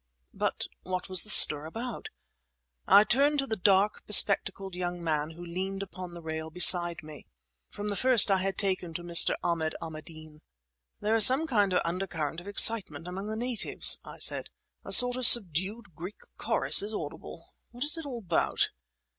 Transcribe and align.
But 0.33 0.65
what 0.81 1.09
was 1.09 1.21
the 1.21 1.29
stir 1.29 1.67
about? 1.67 2.09
I 2.87 3.03
turned 3.03 3.37
to 3.37 3.45
the 3.45 3.55
dark, 3.55 4.01
bespectacled 4.07 4.73
young 4.73 5.03
man 5.03 5.29
who 5.29 5.45
leaned 5.45 5.83
upon 5.83 6.15
the 6.15 6.23
rail 6.23 6.49
beside 6.49 7.03
me. 7.03 7.27
From 7.69 7.89
the 7.89 7.95
first 7.95 8.31
I 8.31 8.39
had 8.39 8.57
taken 8.57 8.95
to 8.95 9.03
Mr. 9.03 9.35
Ahmad 9.43 9.75
Ahmadeen. 9.79 10.41
"There 11.01 11.13
is 11.13 11.27
some 11.27 11.45
kind 11.45 11.71
of 11.71 11.83
undercurrent 11.85 12.41
of 12.41 12.47
excitement 12.47 13.07
among 13.07 13.27
the 13.27 13.37
natives," 13.37 13.99
I 14.03 14.17
said, 14.17 14.49
"a 14.83 14.91
sort 14.91 15.17
of 15.17 15.27
subdued 15.27 15.93
Greek 15.95 16.17
chorus 16.35 16.81
is 16.81 16.95
audible. 16.95 17.53
What's 17.69 17.95
it 17.95 18.05
all 18.07 18.17
about?" 18.25 18.71